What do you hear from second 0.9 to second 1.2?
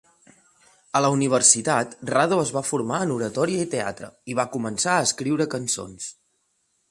A la